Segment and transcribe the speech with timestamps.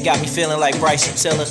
[0.00, 1.46] shit got me feeling like Bryson Tiller.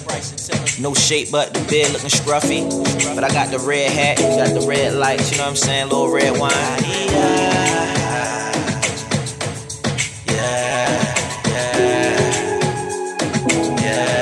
[0.80, 2.70] No shape, but the beard looking scruffy.
[3.16, 5.90] But I got the red hat, got the red lights, you know what I'm saying?
[5.90, 6.54] Little red wine.
[10.26, 10.54] Yeah,
[11.48, 11.84] yeah,
[13.78, 14.20] yeah.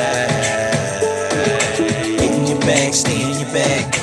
[2.17, 3.93] Get in your bag, stay in your bag.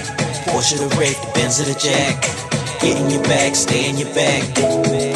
[0.47, 2.21] Porsche the Wraith, the Benz of the Jag.
[2.81, 4.43] Get in your bag, stay in your bag.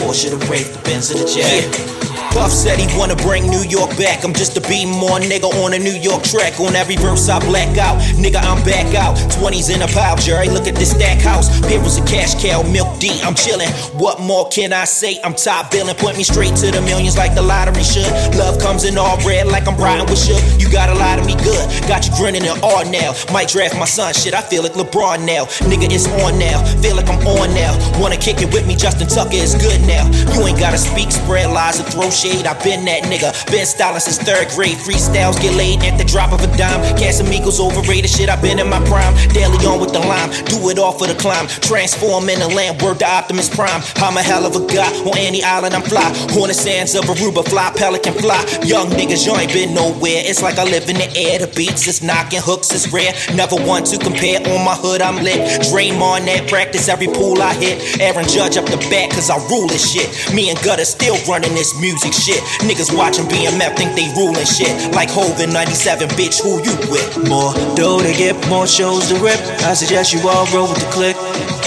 [0.00, 2.18] Porsche the Wraith, the Benz of the Jag.
[2.33, 4.25] Puff said he wanna bring New York back.
[4.25, 6.61] I'm just a Baltimore nigga on a New York track.
[6.61, 7.99] On every verse I black out.
[8.17, 9.17] Nigga, I'm back out.
[9.39, 10.49] 20s in a pile, Jerry.
[10.49, 11.49] Look at this stack house.
[11.63, 13.11] Paper's a cash cow, milk D.
[13.22, 13.71] I'm chillin'.
[13.99, 15.19] What more can I say?
[15.25, 15.96] I'm top billing.
[15.96, 18.11] Point me straight to the millions like the lottery should.
[18.36, 20.43] Love comes in all red like I'm riding with Shook.
[20.61, 21.64] You got a lot of me good.
[21.89, 23.14] Got you grinning in all now.
[23.33, 24.14] Might draft my son.
[24.14, 25.47] Shit, I feel like LeBron now.
[25.71, 26.64] Nigga, it's on now.
[26.83, 27.72] Feel like I'm on now.
[28.00, 28.75] Wanna kick it with me?
[28.77, 30.05] Justin Tucker is good now.
[30.35, 32.47] You ain't gotta speak, spread lies, and throw shade.
[32.47, 33.31] i been that nigga.
[33.50, 34.77] Been styling since third grade.
[34.83, 36.83] Freestyles get laid at the drop of a dime.
[36.98, 38.28] Casamigos overrated shit.
[38.28, 39.14] I've been in my prime.
[39.30, 40.30] Daily on with the lime.
[40.50, 41.46] Do it all for the climb.
[41.62, 42.83] Transform in the land.
[42.83, 43.83] Word to Optimus Prime.
[43.96, 44.91] I'm a hell of a guy.
[45.06, 46.11] On any island I'm fly.
[46.34, 47.46] On the sands of Aruba.
[47.46, 48.42] Fly, pelican fly.
[48.64, 50.22] Young niggas, you ain't been nowhere.
[50.27, 51.39] It's like I live in the air.
[51.39, 52.41] The beats is knocking.
[52.42, 53.14] Hooks is rare.
[53.34, 54.41] Never want to compare.
[54.50, 55.62] On my hood, I'm lit.
[55.70, 56.48] Dream on that.
[56.48, 58.00] Practice every pool I hit.
[58.00, 59.11] Aaron Judge up the back.
[59.11, 60.08] Cause I rule this shit.
[60.34, 62.42] Me and Gutter still running this music shit.
[62.64, 64.73] Niggas watching BMF think they ruling shit.
[64.95, 67.28] Like Hov in 97, bitch, who you with?
[67.28, 69.39] More dough to get, more shows to rip.
[69.64, 71.17] I suggest you all roll with the click.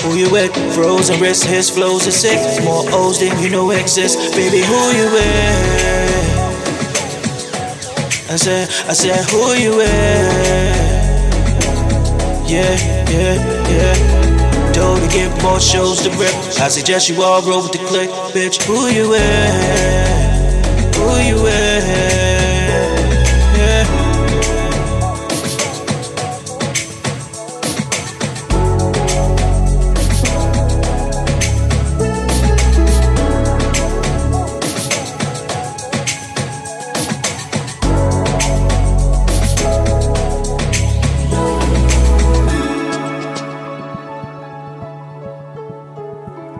[0.04, 0.52] Who you with?
[0.74, 2.40] Frozen wrist, his flows are sick.
[2.64, 4.18] More O's than you know exist.
[4.36, 6.22] Baby, who you with?
[8.32, 10.92] I said, I said, who you with?
[12.50, 12.76] Yeah,
[13.12, 13.36] yeah,
[13.70, 14.72] yeah.
[14.74, 16.34] Dough to get more shows to rip.
[16.60, 18.64] I suggest you all roll with the click, bitch.
[18.64, 19.71] Who you with?